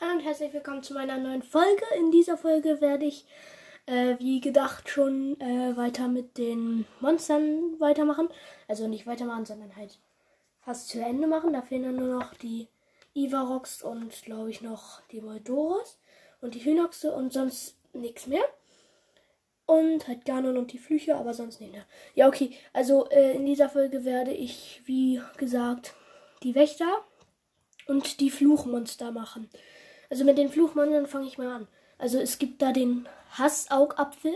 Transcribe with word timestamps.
Hallo 0.00 0.12
und 0.12 0.20
herzlich 0.20 0.52
willkommen 0.52 0.84
zu 0.84 0.94
meiner 0.94 1.18
neuen 1.18 1.42
Folge. 1.42 1.82
In 1.98 2.12
dieser 2.12 2.36
Folge 2.36 2.80
werde 2.80 3.04
ich, 3.04 3.26
äh, 3.86 4.14
wie 4.20 4.40
gedacht, 4.40 4.88
schon 4.88 5.40
äh, 5.40 5.76
weiter 5.76 6.06
mit 6.06 6.38
den 6.38 6.86
Monstern 7.00 7.80
weitermachen. 7.80 8.28
Also 8.68 8.86
nicht 8.86 9.08
weitermachen, 9.08 9.44
sondern 9.44 9.74
halt 9.74 9.98
fast 10.60 10.88
zu 10.88 11.00
Ende 11.00 11.26
machen. 11.26 11.52
Da 11.52 11.62
fehlen 11.62 11.82
dann 11.82 11.96
nur 11.96 12.14
noch 12.14 12.34
die 12.34 12.68
Ivarox 13.12 13.82
und, 13.82 14.22
glaube 14.22 14.50
ich, 14.50 14.62
noch 14.62 15.00
die 15.10 15.20
Moldoros 15.20 15.98
und 16.40 16.54
die 16.54 16.64
Hühnoxe 16.64 17.10
und 17.10 17.32
sonst 17.32 17.76
nichts 17.92 18.28
mehr. 18.28 18.44
Und 19.66 20.06
halt 20.06 20.24
Ganon 20.24 20.58
und 20.58 20.72
die 20.72 20.78
Flüche, 20.78 21.16
aber 21.16 21.34
sonst 21.34 21.60
nicht 21.60 21.72
mehr. 21.72 21.86
Ja, 22.14 22.28
okay. 22.28 22.56
Also 22.72 23.08
äh, 23.08 23.32
in 23.32 23.46
dieser 23.46 23.68
Folge 23.68 24.04
werde 24.04 24.30
ich, 24.30 24.80
wie 24.84 25.20
gesagt, 25.38 25.94
die 26.44 26.54
Wächter 26.54 27.04
und 27.88 28.20
die 28.20 28.30
Fluchmonster 28.30 29.10
machen. 29.10 29.50
Also 30.10 30.24
mit 30.24 30.38
den 30.38 30.50
Fluchmonstern 30.50 31.06
fange 31.06 31.26
ich 31.26 31.38
mal 31.38 31.48
an. 31.48 31.68
Also 31.98 32.18
es 32.18 32.38
gibt 32.38 32.62
da 32.62 32.72
den 32.72 33.08
Hassaugapfel. 33.32 34.34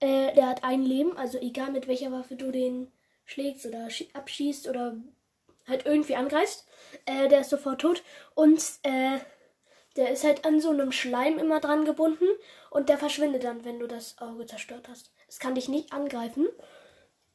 Äh, 0.00 0.34
der 0.34 0.48
hat 0.48 0.64
ein 0.64 0.82
Leben, 0.82 1.16
also 1.16 1.38
egal 1.38 1.72
mit 1.72 1.86
welcher 1.86 2.10
Waffe 2.12 2.36
du 2.36 2.50
den 2.50 2.90
schlägst 3.24 3.66
oder 3.66 3.88
abschießt 4.14 4.68
oder 4.68 4.96
halt 5.68 5.86
irgendwie 5.86 6.16
angreifst, 6.16 6.66
äh, 7.06 7.28
der 7.28 7.40
ist 7.40 7.50
sofort 7.50 7.80
tot. 7.80 8.02
Und 8.34 8.62
äh, 8.82 9.18
der 9.96 10.10
ist 10.10 10.24
halt 10.24 10.44
an 10.44 10.60
so 10.60 10.70
einem 10.70 10.92
Schleim 10.92 11.38
immer 11.38 11.60
dran 11.60 11.84
gebunden 11.84 12.26
und 12.70 12.88
der 12.88 12.98
verschwindet 12.98 13.44
dann, 13.44 13.64
wenn 13.64 13.78
du 13.78 13.86
das 13.86 14.18
Auge 14.18 14.46
zerstört 14.46 14.88
hast. 14.88 15.12
Es 15.28 15.38
kann 15.38 15.54
dich 15.54 15.68
nicht 15.68 15.92
angreifen. 15.92 16.48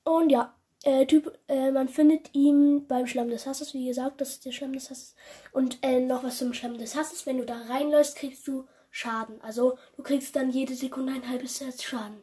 Und 0.03 0.29
ja, 0.29 0.55
äh, 0.83 1.05
typ, 1.05 1.37
äh, 1.47 1.71
man 1.71 1.89
findet 1.89 2.33
ihn 2.33 2.87
beim 2.87 3.07
Schlamm 3.07 3.29
des 3.29 3.47
Hasses, 3.47 3.73
wie 3.73 3.87
gesagt, 3.87 4.21
das 4.21 4.31
ist 4.31 4.45
der 4.45 4.51
Schlamm 4.51 4.73
des 4.73 4.89
Hasses. 4.89 5.15
Und 5.51 5.79
äh, 5.81 5.99
noch 5.99 6.23
was 6.23 6.37
zum 6.37 6.53
Schlamm 6.53 6.77
des 6.77 6.95
Hasses. 6.95 7.25
Wenn 7.25 7.37
du 7.37 7.45
da 7.45 7.57
reinläufst, 7.69 8.15
kriegst 8.17 8.47
du 8.47 8.67
Schaden. 8.91 9.41
Also 9.41 9.77
du 9.97 10.03
kriegst 10.03 10.35
dann 10.35 10.51
jede 10.51 10.75
Sekunde 10.75 11.13
ein 11.13 11.27
halbes 11.27 11.59
Herz 11.59 11.83
Schaden. 11.83 12.21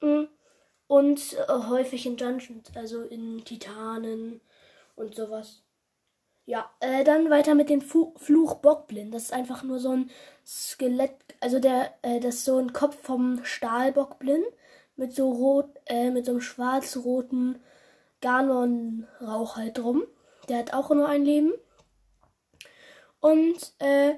Mhm. 0.00 0.28
Und 0.86 1.34
äh, 1.34 1.52
häufig 1.68 2.06
in 2.06 2.16
Dungeons, 2.16 2.74
also 2.74 3.02
in 3.02 3.44
Titanen 3.44 4.40
und 4.96 5.14
sowas. 5.14 5.62
Ja, 6.46 6.70
äh, 6.80 7.04
dann 7.04 7.30
weiter 7.30 7.54
mit 7.54 7.68
dem 7.68 7.80
Fu 7.80 8.14
Fluch 8.16 8.56
Bockblind. 8.56 9.14
Das 9.14 9.24
ist 9.24 9.32
einfach 9.32 9.62
nur 9.62 9.78
so 9.78 9.90
ein 9.90 10.10
Skelett, 10.44 11.14
also 11.40 11.60
der, 11.60 11.94
äh, 12.02 12.20
das 12.20 12.36
ist 12.36 12.44
so 12.44 12.58
ein 12.58 12.72
Kopf 12.72 12.96
vom 13.02 13.44
Stahlbockblind 13.44 14.46
mit 15.00 15.14
so 15.14 15.30
rot, 15.30 15.70
äh, 15.86 16.10
mit 16.10 16.26
so 16.26 16.32
einem 16.32 16.42
schwarz-roten 16.42 17.58
Ganon-Rauch 18.20 19.56
halt 19.56 19.78
drum. 19.78 20.04
Der 20.48 20.58
hat 20.58 20.74
auch 20.74 20.90
nur 20.90 21.08
ein 21.08 21.24
Leben. 21.24 21.52
Und, 23.18 23.72
äh, 23.78 24.14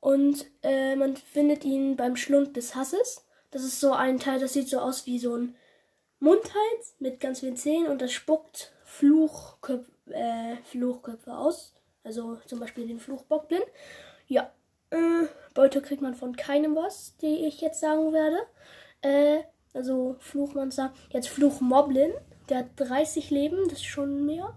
und 0.00 0.44
äh, 0.62 0.96
man 0.96 1.16
findet 1.16 1.64
ihn 1.64 1.96
beim 1.96 2.14
Schlund 2.14 2.56
des 2.56 2.74
Hasses. 2.74 3.24
Das 3.50 3.64
ist 3.64 3.80
so 3.80 3.92
ein 3.92 4.20
Teil, 4.20 4.38
das 4.38 4.52
sieht 4.52 4.68
so 4.68 4.80
aus 4.80 5.06
wie 5.06 5.18
so 5.18 5.34
ein 5.34 5.56
Mundhals 6.20 6.94
mit 6.98 7.20
ganz 7.20 7.40
vielen 7.40 7.56
Zähnen 7.56 7.88
und 7.88 8.02
das 8.02 8.12
spuckt 8.12 8.72
Fluchköp 8.84 9.86
äh, 10.10 10.56
Fluchköpfe 10.64 11.34
aus. 11.34 11.74
Also 12.04 12.36
zum 12.46 12.60
Beispiel 12.60 12.86
den 12.86 13.00
Fluchbockblind. 13.00 13.64
Ja, 14.26 14.52
äh, 14.90 15.26
Beute 15.54 15.80
kriegt 15.80 16.02
man 16.02 16.14
von 16.14 16.36
keinem 16.36 16.76
was, 16.76 17.16
die 17.16 17.46
ich 17.46 17.62
jetzt 17.62 17.80
sagen 17.80 18.12
werde. 18.12 18.38
Äh, 19.00 19.44
also 19.74 20.16
Fluchmonster. 20.20 20.92
Jetzt 21.10 21.28
Fluchmoblin. 21.28 22.12
Der 22.48 22.58
hat 22.58 22.68
30 22.76 23.30
Leben, 23.30 23.68
das 23.68 23.78
ist 23.78 23.84
schon 23.84 24.24
mehr. 24.24 24.54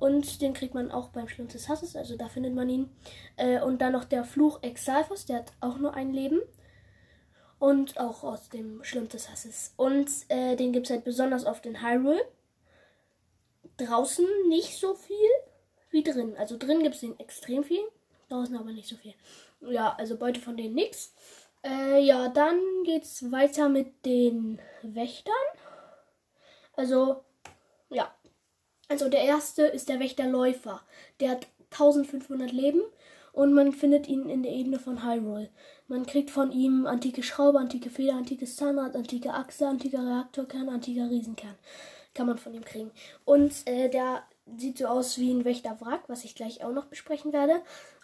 Und 0.00 0.40
den 0.40 0.54
kriegt 0.54 0.74
man 0.74 0.90
auch 0.90 1.08
beim 1.08 1.28
Schlund 1.28 1.54
des 1.54 1.68
Hasses, 1.68 1.96
also 1.96 2.16
da 2.16 2.28
findet 2.28 2.54
man 2.54 2.68
ihn. 2.68 2.90
Äh, 3.36 3.60
und 3.60 3.80
dann 3.80 3.92
noch 3.92 4.04
der 4.04 4.24
Fluch 4.24 4.62
Exalfus, 4.62 5.26
der 5.26 5.38
hat 5.38 5.52
auch 5.60 5.78
nur 5.78 5.94
ein 5.94 6.12
Leben. 6.12 6.40
Und 7.58 7.98
auch 7.98 8.24
aus 8.24 8.48
dem 8.48 8.82
Schlund 8.84 9.12
des 9.12 9.30
Hasses. 9.30 9.72
Und 9.76 10.10
äh, 10.28 10.56
den 10.56 10.72
gibt 10.72 10.86
es 10.86 10.90
halt 10.90 11.04
besonders 11.04 11.46
oft 11.46 11.64
in 11.64 11.82
Hyrule. 11.82 12.20
Draußen 13.76 14.26
nicht 14.48 14.78
so 14.78 14.94
viel 14.94 15.16
wie 15.90 16.02
drin. 16.02 16.36
Also 16.36 16.58
drin 16.58 16.82
gibt 16.82 16.96
es 16.96 17.00
den 17.00 17.18
extrem 17.18 17.64
viel, 17.64 17.80
draußen 18.28 18.56
aber 18.56 18.72
nicht 18.72 18.88
so 18.88 18.96
viel. 18.96 19.14
Ja, 19.60 19.94
also 19.96 20.16
Beute 20.16 20.40
von 20.40 20.56
denen 20.56 20.74
nichts. 20.74 21.14
Äh, 21.64 22.00
ja, 22.00 22.28
dann 22.28 22.60
geht's 22.84 23.30
weiter 23.32 23.68
mit 23.68 24.04
den 24.04 24.60
Wächtern. 24.82 25.34
Also, 26.76 27.24
ja. 27.90 28.14
Also 28.88 29.08
der 29.08 29.22
erste 29.22 29.62
ist 29.64 29.88
der 29.88 29.98
Wächterläufer. 29.98 30.82
Der 31.20 31.30
hat 31.30 31.46
1500 31.70 32.52
Leben 32.52 32.82
und 33.32 33.54
man 33.54 33.72
findet 33.72 34.08
ihn 34.08 34.28
in 34.28 34.42
der 34.42 34.52
Ebene 34.52 34.78
von 34.78 35.04
Hyrule. 35.04 35.48
Man 35.88 36.04
kriegt 36.04 36.30
von 36.30 36.52
ihm 36.52 36.86
antike 36.86 37.22
Schraube, 37.22 37.58
antike 37.58 37.88
Feder, 37.88 38.14
antikes 38.14 38.56
Zahnrad, 38.56 38.94
antike 38.94 39.32
Achse, 39.32 39.66
antiker 39.66 40.04
Reaktorkern, 40.04 40.68
antiker 40.68 41.08
Riesenkern. 41.08 41.54
Kann 42.14 42.26
man 42.26 42.38
von 42.38 42.54
ihm 42.54 42.64
kriegen. 42.64 42.90
Und 43.24 43.52
äh, 43.66 43.88
der 43.88 44.22
sieht 44.58 44.78
so 44.78 44.86
aus 44.86 45.18
wie 45.18 45.32
ein 45.32 45.44
Wächterwrack, 45.44 46.04
was 46.08 46.24
ich 46.24 46.34
gleich 46.34 46.62
auch 46.62 46.72
noch 46.72 46.84
besprechen 46.84 47.32
werde. 47.32 47.62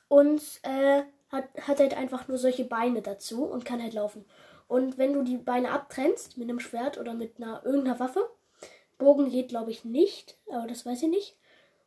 Und 0.08 0.42
äh, 0.62 1.02
hat, 1.30 1.44
hat 1.60 1.80
halt 1.80 1.96
einfach 1.96 2.28
nur 2.28 2.38
solche 2.38 2.64
Beine 2.64 3.02
dazu 3.02 3.44
und 3.44 3.64
kann 3.64 3.82
halt 3.82 3.94
laufen. 3.94 4.24
Und 4.68 4.98
wenn 4.98 5.12
du 5.12 5.22
die 5.22 5.36
Beine 5.36 5.70
abtrennst 5.72 6.38
mit 6.38 6.48
einem 6.48 6.60
Schwert 6.60 6.98
oder 6.98 7.14
mit 7.14 7.38
einer 7.38 7.64
irgendeiner 7.64 7.98
Waffe, 7.98 8.28
Bogen 8.98 9.30
geht 9.30 9.48
glaube 9.48 9.70
ich 9.70 9.84
nicht, 9.84 10.36
aber 10.50 10.66
das 10.66 10.86
weiß 10.86 11.02
ich 11.02 11.08
nicht. 11.08 11.36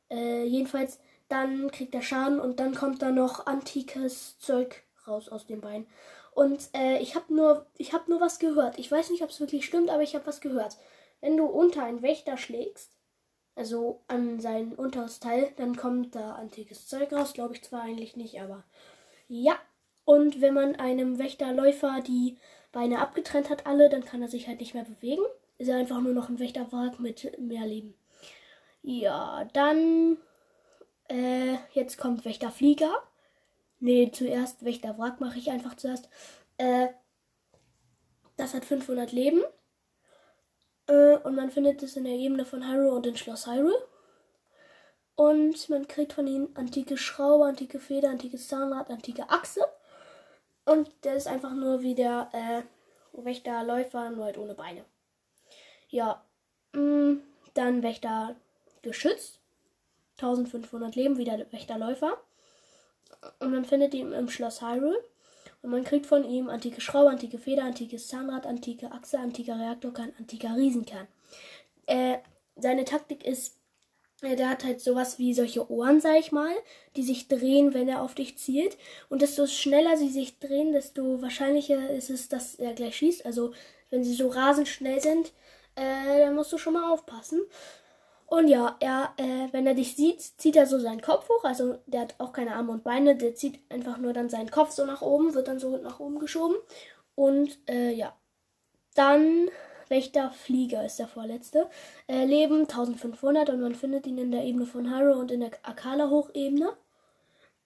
Äh, 0.09 0.43
jedenfalls, 0.43 0.99
dann 1.29 1.71
kriegt 1.71 1.95
er 1.95 2.01
Schaden 2.01 2.39
und 2.39 2.59
dann 2.59 2.75
kommt 2.75 3.01
da 3.01 3.11
noch 3.11 3.45
antikes 3.45 4.37
Zeug 4.39 4.83
raus 5.07 5.29
aus 5.29 5.45
dem 5.45 5.61
Bein. 5.61 5.87
Und 6.31 6.69
äh, 6.75 6.97
ich 6.99 7.15
habe 7.15 7.33
nur, 7.33 7.67
ich 7.77 7.93
habe 7.93 8.09
nur 8.09 8.19
was 8.19 8.39
gehört. 8.39 8.79
Ich 8.79 8.91
weiß 8.91 9.11
nicht, 9.11 9.23
ob 9.23 9.29
es 9.29 9.39
wirklich 9.39 9.65
stimmt, 9.65 9.89
aber 9.89 10.03
ich 10.03 10.15
habe 10.15 10.25
was 10.25 10.41
gehört. 10.41 10.77
Wenn 11.21 11.37
du 11.37 11.45
unter 11.45 11.83
einen 11.83 12.01
Wächter 12.01 12.37
schlägst, 12.37 12.91
also 13.55 14.01
an 14.07 14.39
sein 14.39 14.73
unteres 14.73 15.19
Teil, 15.19 15.53
dann 15.57 15.77
kommt 15.77 16.15
da 16.15 16.33
antikes 16.33 16.87
Zeug 16.87 17.13
raus. 17.13 17.33
Glaube 17.33 17.53
ich 17.53 17.63
zwar 17.63 17.81
eigentlich 17.83 18.15
nicht, 18.15 18.41
aber 18.41 18.63
ja, 19.33 19.57
und 20.05 20.41
wenn 20.41 20.53
man 20.53 20.75
einem 20.75 21.17
Wächterläufer 21.17 22.01
die 22.05 22.37
Beine 22.71 22.99
abgetrennt 22.99 23.49
hat, 23.49 23.65
alle, 23.65 23.89
dann 23.89 24.05
kann 24.05 24.21
er 24.21 24.27
sich 24.27 24.47
halt 24.47 24.59
nicht 24.59 24.73
mehr 24.73 24.83
bewegen. 24.83 25.23
Ist 25.57 25.69
er 25.69 25.77
einfach 25.77 26.01
nur 26.01 26.13
noch 26.13 26.29
ein 26.29 26.39
Wächterwrack 26.39 26.99
mit 26.99 27.39
mehr 27.39 27.65
Leben. 27.65 27.95
Ja, 28.81 29.47
dann. 29.53 30.17
Äh, 31.09 31.55
jetzt 31.73 31.97
kommt 31.97 32.25
Wächterflieger. 32.25 32.93
Ne, 33.79 34.11
zuerst 34.11 34.63
Wächterwrack 34.65 35.19
mache 35.19 35.39
ich 35.39 35.51
einfach 35.51 35.75
zuerst. 35.75 36.09
Äh, 36.57 36.87
das 38.37 38.53
hat 38.53 38.65
500 38.65 39.11
Leben. 39.11 39.41
Äh, 40.87 41.17
und 41.17 41.35
man 41.35 41.49
findet 41.49 41.81
es 41.83 41.95
in 41.95 42.03
der 42.03 42.13
Ebene 42.13 42.45
von 42.45 42.67
Hyrule 42.67 42.93
und 42.93 43.07
in 43.07 43.17
Schloss 43.17 43.47
Hyrule. 43.47 43.75
Und 45.15 45.69
man 45.69 45.87
kriegt 45.87 46.13
von 46.13 46.27
ihnen 46.27 46.55
antike 46.55 46.97
Schraube, 46.97 47.45
antike 47.45 47.79
Feder, 47.79 48.09
antikes 48.09 48.47
Zahnrad, 48.47 48.89
antike 48.89 49.29
Achse. 49.29 49.61
Und 50.65 50.89
der 51.03 51.15
ist 51.15 51.27
einfach 51.27 51.53
nur 51.53 51.81
wie 51.81 51.93
der 51.93 52.29
äh, 52.33 52.63
Wächterläufer, 53.23 54.09
nur 54.09 54.25
halt 54.25 54.37
ohne 54.37 54.55
Beine. 54.55 54.85
Ja, 55.89 56.23
mh, 56.73 56.81
mm, 56.81 57.21
dann 57.53 57.83
Wächter 57.83 58.35
geschützt. 58.81 59.39
1500 60.17 60.95
Leben, 60.95 61.17
wie 61.17 61.25
der 61.25 61.51
Wächterläufer. 61.51 62.17
Und 63.39 63.51
man 63.51 63.65
findet 63.65 63.93
ihn 63.93 64.11
im 64.11 64.29
Schloss 64.29 64.61
Hyrule. 64.61 65.03
Und 65.61 65.69
man 65.69 65.83
kriegt 65.83 66.05
von 66.05 66.23
ihm 66.23 66.49
antike 66.49 66.81
Schraube, 66.81 67.09
antike 67.09 67.37
Feder, 67.37 67.63
antikes 67.63 68.07
Zahnrad, 68.07 68.45
antike 68.45 68.91
Achse, 68.91 69.19
antiker 69.19 69.57
Reaktorkern, 69.57 70.11
antiker 70.19 70.55
Riesenkern. 70.55 71.07
Äh, 71.85 72.17
seine 72.55 72.85
Taktik 72.85 73.25
ist 73.25 73.57
der 74.23 74.49
hat 74.49 74.63
halt 74.63 74.81
sowas 74.81 75.19
wie 75.19 75.33
solche 75.33 75.69
Ohren, 75.69 76.01
sag 76.01 76.17
ich 76.19 76.31
mal, 76.31 76.53
die 76.95 77.03
sich 77.03 77.27
drehen, 77.27 77.73
wenn 77.73 77.89
er 77.89 78.01
auf 78.01 78.15
dich 78.15 78.37
zielt. 78.37 78.77
Und 79.09 79.21
desto 79.21 79.47
schneller 79.47 79.97
sie 79.97 80.09
sich 80.09 80.39
drehen, 80.39 80.71
desto 80.71 81.21
wahrscheinlicher 81.21 81.89
ist 81.91 82.09
es, 82.09 82.29
dass 82.29 82.55
er 82.55 82.73
gleich 82.73 82.95
schießt. 82.97 83.25
Also, 83.25 83.53
wenn 83.89 84.03
sie 84.03 84.13
so 84.13 84.29
rasend 84.29 84.67
schnell 84.67 85.01
sind, 85.01 85.33
äh, 85.75 86.19
dann 86.19 86.35
musst 86.35 86.53
du 86.53 86.57
schon 86.57 86.73
mal 86.73 86.91
aufpassen. 86.91 87.41
Und 88.27 88.47
ja, 88.47 88.77
er, 88.79 89.13
äh, 89.17 89.49
wenn 89.51 89.67
er 89.67 89.75
dich 89.75 89.95
sieht, 89.95 90.21
zieht 90.21 90.55
er 90.55 90.65
so 90.65 90.79
seinen 90.79 91.01
Kopf 91.01 91.29
hoch. 91.29 91.43
Also, 91.43 91.77
der 91.85 92.01
hat 92.01 92.15
auch 92.17 92.33
keine 92.33 92.55
Arme 92.55 92.71
und 92.71 92.83
Beine. 92.83 93.15
Der 93.15 93.35
zieht 93.35 93.59
einfach 93.69 93.97
nur 93.97 94.13
dann 94.13 94.29
seinen 94.29 94.49
Kopf 94.49 94.71
so 94.71 94.85
nach 94.85 95.01
oben, 95.01 95.35
wird 95.35 95.47
dann 95.47 95.59
so 95.59 95.77
nach 95.77 95.99
oben 95.99 96.19
geschoben. 96.19 96.55
Und, 97.15 97.59
äh, 97.69 97.91
ja. 97.91 98.15
Dann 98.95 99.49
Wächter 99.93 100.31
Flieger 100.31 100.83
ist 100.83 100.97
der 100.97 101.07
vorletzte. 101.07 101.69
Äh, 102.07 102.25
Leben 102.25 102.61
1500 102.61 103.51
und 103.51 103.61
man 103.61 103.75
findet 103.75 104.07
ihn 104.07 104.17
in 104.17 104.31
der 104.31 104.43
Ebene 104.43 104.65
von 104.65 104.89
Hyrule 104.89 105.15
und 105.15 105.29
in 105.29 105.41
der 105.41 105.51
Akala-Hochebene. 105.61 106.75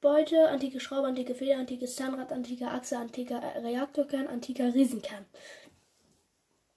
Beute, 0.02 0.50
antike 0.50 0.82
Schraube, 0.82 1.08
antike 1.08 1.34
Feder, 1.36 1.58
antikes 1.58 1.96
Zahnrad, 1.96 2.34
antiker 2.34 2.74
Achse, 2.74 2.98
antiker 2.98 3.42
Reaktorkern, 3.64 4.28
antiker 4.28 4.74
Riesenkern. 4.74 5.26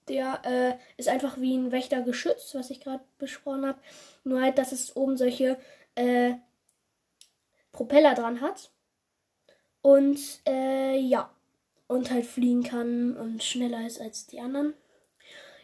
Der 0.07 0.41
äh, 0.45 0.77
ist 0.95 1.09
einfach 1.09 1.37
wie 1.37 1.57
ein 1.57 1.73
Wächtergeschütz, 1.73 2.55
was 2.55 2.69
ich 2.69 2.79
gerade 2.79 3.03
besprochen 3.17 3.65
habe. 3.65 3.79
Nur 4.23 4.41
halt, 4.41 4.57
dass 4.57 4.71
es 4.71 4.95
oben 4.95 5.17
solche 5.17 5.57
äh, 5.95 6.35
Propeller 7.73 8.15
dran 8.15 8.39
hat. 8.39 8.71
Und 9.81 10.17
äh, 10.47 10.97
ja. 10.97 11.29
Und 11.87 12.09
halt 12.09 12.25
fliegen 12.25 12.63
kann 12.63 13.17
und 13.17 13.43
schneller 13.43 13.85
ist 13.85 13.99
als 13.99 14.27
die 14.27 14.39
anderen. 14.39 14.75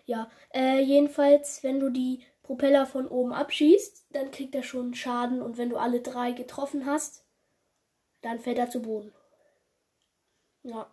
Ja, 0.07 0.31
äh, 0.54 0.80
jedenfalls, 0.80 1.63
wenn 1.63 1.81
du 1.81 1.89
die 1.89 2.25
Propeller 2.42 2.86
von 2.86 3.09
oben 3.09 3.33
abschießt, 3.33 4.06
dann 4.12 4.31
kriegt 4.31 4.56
er 4.56 4.63
schon 4.63 4.94
Schaden. 4.94 5.42
Und 5.42 5.57
wenn 5.57 5.69
du 5.69 5.75
alle 5.75 6.00
drei 6.00 6.31
getroffen 6.31 6.86
hast, 6.86 7.25
dann 8.21 8.39
fällt 8.39 8.57
er 8.57 8.69
zu 8.69 8.81
Boden. 8.81 9.13
Ja, 10.63 10.89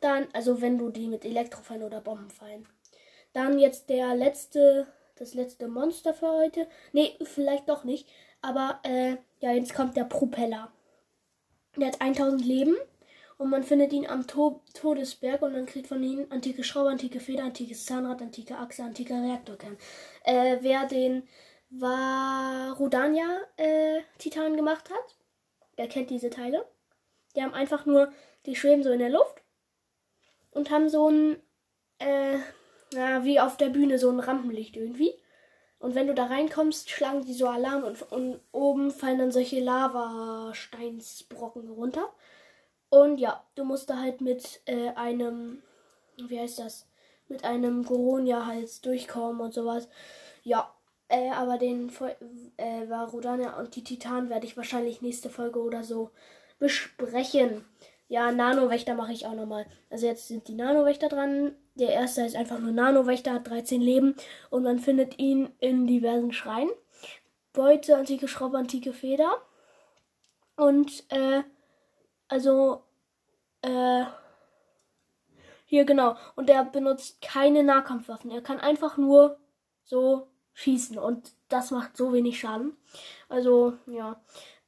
dann, 0.00 0.28
also 0.34 0.60
wenn 0.60 0.76
du 0.76 0.90
die 0.90 1.08
mit 1.08 1.24
Elektrofallen 1.24 1.82
oder 1.82 2.02
Bomben 2.02 2.30
fallen. 2.30 2.68
Dann 3.32 3.58
jetzt 3.58 3.88
der 3.88 4.14
letzte, 4.14 4.86
das 5.16 5.32
letzte 5.32 5.68
Monster 5.68 6.12
für 6.12 6.30
heute. 6.30 6.68
Nee, 6.92 7.16
vielleicht 7.22 7.70
doch 7.70 7.84
nicht. 7.84 8.06
Aber, 8.42 8.80
äh, 8.82 9.16
ja, 9.40 9.52
jetzt 9.52 9.74
kommt 9.74 9.96
der 9.96 10.04
Propeller. 10.04 10.70
Der 11.76 11.88
hat 11.88 12.02
1000 12.02 12.44
Leben 12.44 12.76
und 13.38 13.50
man 13.50 13.62
findet 13.62 13.92
ihn 13.92 14.06
am 14.06 14.26
to 14.26 14.62
Todesberg 14.74 15.42
und 15.42 15.52
man 15.52 15.66
kriegt 15.66 15.86
von 15.86 16.02
ihm 16.02 16.26
antike 16.30 16.64
Schraube, 16.64 16.90
antike 16.90 17.20
Feder, 17.20 17.44
antikes 17.44 17.86
Zahnrad, 17.86 18.20
antike 18.20 18.58
Achse, 18.58 18.82
antiker 18.82 19.22
Reaktorkern. 19.22 19.78
Äh, 20.24 20.56
wer 20.60 20.86
den 20.86 21.22
Varudania 21.70 23.38
äh, 23.56 24.00
gemacht 24.56 24.90
hat, 24.90 25.16
der 25.78 25.88
kennt 25.88 26.10
diese 26.10 26.28
Teile. 26.30 26.66
Die 27.36 27.42
haben 27.42 27.54
einfach 27.54 27.86
nur, 27.86 28.12
die 28.46 28.56
schweben 28.56 28.82
so 28.82 28.90
in 28.90 28.98
der 28.98 29.10
Luft 29.10 29.44
und 30.50 30.70
haben 30.70 30.88
so 30.88 31.08
ein, 31.08 31.40
äh, 31.98 32.38
na, 32.92 33.24
wie 33.24 33.38
auf 33.38 33.56
der 33.56 33.68
Bühne, 33.68 33.98
so 33.98 34.10
ein 34.10 34.18
Rampenlicht 34.18 34.76
irgendwie. 34.76 35.14
Und 35.78 35.94
wenn 35.94 36.08
du 36.08 36.14
da 36.14 36.26
reinkommst, 36.26 36.90
schlagen 36.90 37.24
die 37.24 37.34
so 37.34 37.46
Alarm 37.46 37.84
und, 37.84 38.02
und 38.10 38.40
oben 38.50 38.90
fallen 38.90 39.18
dann 39.18 39.30
solche 39.30 39.60
Lavasteinsbrocken 39.60 41.70
runter. 41.70 42.12
Und 42.90 43.18
ja, 43.18 43.44
du 43.54 43.64
musst 43.64 43.90
da 43.90 43.98
halt 43.98 44.20
mit 44.20 44.60
äh, 44.66 44.90
einem, 44.90 45.62
wie 46.16 46.38
heißt 46.40 46.58
das, 46.58 46.86
mit 47.28 47.44
einem 47.44 47.84
Goronia-Hals 47.84 48.80
durchkommen 48.80 49.40
und 49.40 49.52
sowas. 49.52 49.88
Ja, 50.42 50.74
äh, 51.08 51.30
aber 51.30 51.58
den 51.58 51.90
äh, 52.56 52.88
Varudana 52.88 53.58
und 53.58 53.76
die 53.76 53.84
Titan 53.84 54.30
werde 54.30 54.46
ich 54.46 54.56
wahrscheinlich 54.56 55.02
nächste 55.02 55.30
Folge 55.30 55.60
oder 55.60 55.84
so 55.84 56.10
besprechen. 56.58 57.64
Ja, 58.08 58.32
Nanowächter 58.32 58.94
mache 58.94 59.12
ich 59.12 59.26
auch 59.26 59.34
nochmal. 59.34 59.66
Also 59.90 60.06
jetzt 60.06 60.28
sind 60.28 60.48
die 60.48 60.54
Nanowächter 60.54 61.08
dran. 61.08 61.54
Der 61.74 61.90
erste 61.90 62.22
ist 62.22 62.36
einfach 62.36 62.58
nur 62.58 62.72
Nanowächter, 62.72 63.34
hat 63.34 63.48
13 63.48 63.80
Leben 63.80 64.16
und 64.50 64.62
man 64.62 64.78
findet 64.78 65.18
ihn 65.18 65.50
in 65.60 65.86
diversen 65.86 66.32
Schreien. 66.32 66.70
Beute, 67.52 67.96
antike 67.96 68.28
Schraube, 68.28 68.58
antike 68.58 68.92
Feder. 68.92 69.30
Und 70.56 71.04
äh, 71.10 71.42
also, 72.28 72.82
äh, 73.62 74.04
hier 75.64 75.84
genau. 75.84 76.16
Und 76.36 76.48
er 76.48 76.64
benutzt 76.64 77.20
keine 77.20 77.62
Nahkampfwaffen. 77.62 78.30
Er 78.30 78.40
kann 78.40 78.58
einfach 78.58 78.96
nur 78.96 79.38
so 79.84 80.28
schießen. 80.54 80.98
Und 80.98 81.32
das 81.48 81.70
macht 81.70 81.96
so 81.96 82.12
wenig 82.12 82.38
Schaden. 82.38 82.76
Also, 83.28 83.74
ja. 83.86 84.20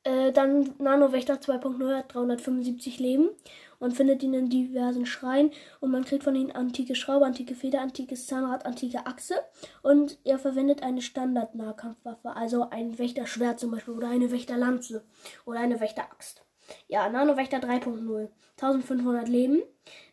Äh, 0.03 0.33
dann 0.33 0.75
Nano-Wächter 0.79 1.35
2.0 1.35 1.97
hat 1.97 2.15
375 2.15 2.99
Leben 2.99 3.31
und 3.79 3.95
findet 3.95 4.23
ihn 4.23 4.35
in 4.35 4.49
diversen 4.49 5.07
Schreien. 5.07 5.51
Und 5.81 5.91
man 5.91 6.05
kriegt 6.05 6.25
von 6.25 6.35
ihm 6.35 6.51
antike 6.53 6.95
Schraube, 6.95 7.27
antike 7.27 7.55
Feder, 7.55 7.81
antikes 7.81 8.27
Zahnrad, 8.27 8.67
antike 8.67 9.07
Achse. 9.07 9.35
Und 9.83 10.19
er 10.25 10.39
verwendet 10.39 10.83
eine 10.83 11.03
Standard-Nahkampfwaffe, 11.03 12.37
also 12.37 12.69
ein 12.71 12.99
Wächterschwert 12.99 13.59
zum 13.61 13.71
Beispiel 13.71 13.95
oder 13.95 14.09
eine 14.09 14.31
Wächterlanze 14.31 15.05
oder 15.45 15.61
eine 15.61 15.81
Wächteraxt. 15.81 16.43
Ja, 16.89 17.09
Nano-Wächter 17.09 17.59
3.0. 17.59 18.29
1500 18.61 19.29
Leben 19.29 19.63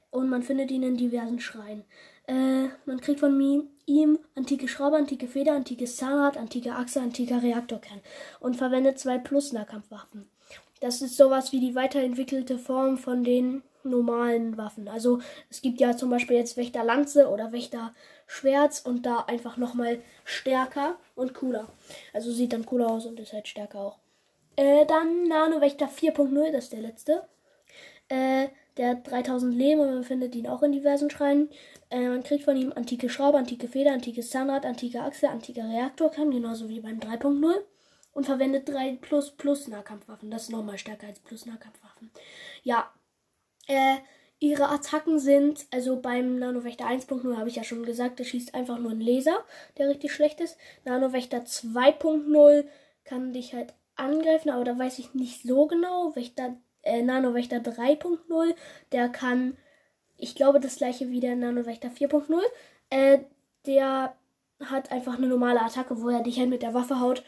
und 0.09 0.30
man 0.30 0.44
findet 0.44 0.71
ihn 0.71 0.83
in 0.83 0.98
diversen 0.98 1.39
Schreien. 1.39 1.83
Äh, 2.27 2.68
man 2.86 3.01
kriegt 3.01 3.19
von 3.19 3.39
ihm, 3.86 4.19
antike 4.36 4.68
Schraube, 4.68 4.98
antike 4.98 5.27
Feder, 5.27 5.54
antikes 5.54 5.98
Zahnrad, 5.98 6.38
antike 6.38 6.74
Achse, 6.74 7.01
antiker 7.01 7.42
Reaktorkern 7.42 8.01
und 8.39 8.56
verwendet 8.56 9.00
zwei 9.00 9.18
Plus-Nahkampfwaffen. 9.18 10.30
Das 10.80 11.01
ist 11.01 11.18
sowas 11.18 11.51
wie 11.51 11.59
die 11.59 11.75
weiterentwickelte 11.75 12.57
Form 12.57 12.98
von 12.98 13.24
den 13.24 13.63
normalen 13.83 14.57
Waffen. 14.57 14.88
Also 14.88 15.19
es 15.50 15.62
gibt 15.62 15.80
ja 15.80 15.95
zum 15.95 16.09
Beispiel 16.09 16.38
jetzt 16.38 16.57
Wächter 16.57 16.83
Lanze 16.83 17.30
oder 17.30 17.51
Wächter 17.51 17.94
Schwerz 18.27 18.81
und 18.81 19.06
da 19.06 19.19
einfach 19.27 19.57
nochmal 19.57 20.01
stärker 20.25 20.98
und 21.15 21.33
cooler. 21.33 21.68
Also 22.13 22.31
sieht 22.31 22.54
dann 22.54 22.65
cooler 22.65 22.92
aus 22.92 23.06
und 23.06 23.19
ist 23.19 23.33
halt 23.33 23.48
stärker 23.48 23.80
auch. 23.80 23.98
Äh, 24.57 24.86
dann 24.88 25.27
Nano 25.27 25.62
Wächter 25.62 25.88
4.0, 25.88 26.51
das 26.51 26.65
ist 26.65 26.74
der 26.74 26.81
letzte. 26.81 27.27
Äh, 28.09 28.48
der 28.77 28.89
hat 28.89 29.09
3000 29.09 29.54
Leben 29.54 29.81
und 29.81 29.94
man 29.94 30.04
findet 30.04 30.36
ihn 30.36 30.48
auch 30.48 30.63
in 30.63 30.71
diversen 30.71 31.09
Schreinen. 31.09 31.50
Äh, 31.89 32.09
man 32.09 32.24
kriegt 32.24 32.44
von 32.44 32.57
ihm 32.57 32.74
antike 32.75 33.09
Schraube, 33.09 33.38
antike 33.38 33.68
Feder, 33.68 33.94
antikes 33.94 34.31
Zahnrad, 34.31 34.65
antike 34.65 35.01
Achse, 35.01 35.30
antiker 35.30 35.69
Reaktorkern, 35.69 36.31
genauso 36.31 36.69
wie 36.69 36.80
beim 36.80 37.00
3.0. 37.00 37.54
Und 38.13 38.25
verwendet 38.25 38.68
3 38.68 38.98
plus 39.00 39.30
plus 39.31 39.68
Nahkampfwaffen. 39.68 40.31
Das 40.31 40.44
ist 40.44 40.50
nochmal 40.50 40.80
stärker 40.80 41.06
als 41.06 41.19
plus 41.19 41.45
Nahkampfwaffen. 41.45 42.09
Ja. 42.63 42.92
Äh, 43.68 43.98
ihre 44.39 44.69
Attacken 44.69 45.19
sind, 45.19 45.68
also 45.71 46.00
beim 46.00 46.39
Nanowächter 46.39 46.86
1.0 46.86 47.38
habe 47.38 47.50
ich 47.50 47.56
ja 47.57 47.63
schon 47.63 47.86
gesagt, 47.86 48.18
der 48.19 48.24
schießt 48.24 48.56
einfach 48.56 48.80
nur 48.80 48.92
einen 48.92 49.01
Laser, 49.01 49.44
der 49.77 49.89
richtig 49.89 50.13
schlecht 50.13 50.42
ist. 50.42 50.57
Nanowächter 50.83 51.39
2.0 51.39 52.65
kann 53.04 53.33
dich 53.33 53.54
halt 53.54 53.74
angreifen, 53.97 54.49
aber 54.49 54.63
da 54.63 54.77
weiß 54.77 54.99
ich 54.99 55.13
nicht 55.13 55.44
so 55.44 55.67
genau. 55.67 56.15
Wächter, 56.15 56.57
äh, 56.83 57.01
Nanowächter 57.01 57.57
3.0, 57.57 58.55
der 58.91 59.09
kann, 59.09 59.57
ich 60.17 60.35
glaube, 60.35 60.59
das 60.59 60.77
gleiche 60.77 61.09
wie 61.09 61.19
der 61.19 61.35
Nanowächter 61.35 61.89
4.0. 61.89 62.41
Äh, 62.89 63.19
der 63.65 64.15
hat 64.63 64.91
einfach 64.91 65.17
eine 65.17 65.27
normale 65.27 65.61
Attacke, 65.61 66.01
wo 66.01 66.09
er 66.09 66.23
dich 66.23 66.39
halt 66.39 66.49
mit 66.49 66.63
der 66.63 66.73
Waffe 66.73 66.99
haut. 66.99 67.23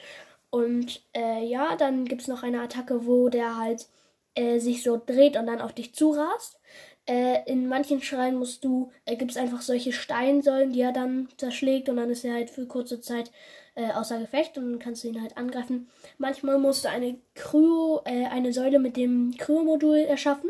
Und 0.50 1.04
äh, 1.16 1.44
ja, 1.46 1.76
dann 1.76 2.06
gibt 2.06 2.22
es 2.22 2.28
noch 2.28 2.44
eine 2.44 2.62
Attacke, 2.62 3.06
wo 3.06 3.30
der 3.30 3.58
halt 3.58 3.88
äh, 4.36 4.60
sich 4.60 4.84
so 4.84 5.02
dreht 5.04 5.38
und 5.38 5.46
dann 5.46 5.62
auf 5.62 5.74
dich 5.74 5.94
zurast. 5.94 6.60
Äh, 7.06 7.44
in 7.52 7.68
manchen 7.68 8.02
Schreien 8.02 8.38
musst 8.38 8.64
du, 8.64 8.92
äh, 9.06 9.16
gibt 9.16 9.32
es 9.32 9.38
einfach 9.38 9.62
solche 9.62 9.94
Steinsäulen, 9.94 10.74
die 10.74 10.82
er 10.82 10.92
dann 10.94 11.30
zerschlägt 11.38 11.90
und 11.90 11.98
dann 11.98 12.10
ist 12.10 12.24
er 12.26 12.34
halt 12.36 12.50
für 12.50 12.68
kurze 12.68 13.02
Zeit 13.02 13.32
äh, 13.80 13.94
außer 13.94 14.20
Gefecht 14.20 14.58
und 14.58 14.72
dann 14.72 14.80
kannst 14.80 15.04
du 15.04 15.08
ihn 15.08 15.22
halt 15.22 15.38
angreifen. 15.38 15.90
Manchmal 16.18 16.58
musst 16.58 16.84
du 16.84 16.90
eine 16.90 17.18
Kryo, 17.34 18.02
äh, 18.04 18.26
eine 18.26 18.52
Säule 18.52 18.78
mit 18.78 18.98
dem 18.98 19.34
Kryo-Modul 19.38 20.00
erschaffen, 20.00 20.50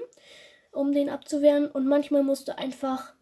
um 0.71 0.91
den 0.93 1.09
abzuwehren 1.09 1.69
und 1.69 1.85
manchmal 1.85 2.23
musst 2.23 2.47
du 2.47 2.57
einfach 2.57 3.13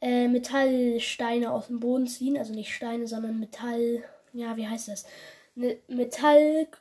äh, 0.00 0.26
Metallsteine 0.26 1.52
aus 1.52 1.68
dem 1.68 1.78
Boden 1.78 2.08
ziehen, 2.08 2.36
also 2.36 2.52
nicht 2.52 2.74
Steine, 2.74 3.06
sondern 3.06 3.38
Metall, 3.38 4.02
ja, 4.32 4.56
wie 4.56 4.66
heißt 4.66 4.88
das? 4.88 5.06
Ne, 5.54 5.78
Metallteile 5.86 6.72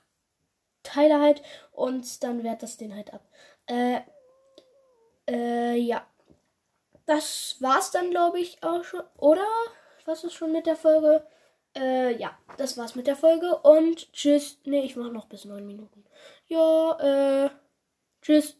halt 1.21 1.43
und 1.71 2.23
dann 2.23 2.43
wehrt 2.43 2.63
das 2.63 2.77
den 2.77 2.95
halt 2.95 3.13
ab. 3.13 3.29
Äh, 3.67 3.99
äh, 5.29 5.75
ja. 5.75 6.07
Das 7.05 7.57
war's 7.59 7.91
dann, 7.91 8.09
glaube 8.09 8.39
ich, 8.39 8.63
auch 8.63 8.83
schon. 8.83 9.03
Oder? 9.17 9.45
Was 10.05 10.23
ist 10.23 10.33
schon 10.33 10.51
mit 10.51 10.65
der 10.65 10.75
Folge? 10.75 11.25
Äh, 11.75 12.15
ja, 12.17 12.37
das 12.57 12.77
war's 12.77 12.95
mit 12.95 13.07
der 13.07 13.15
Folge 13.15 13.57
und 13.57 14.11
tschüss. 14.13 14.59
Nee, 14.65 14.83
ich 14.83 14.95
mache 14.95 15.11
noch 15.11 15.25
bis 15.25 15.45
neun 15.45 15.65
Minuten. 15.65 16.05
Ja, 16.47 17.45
äh, 17.45 17.49
tschüss. 18.21 18.57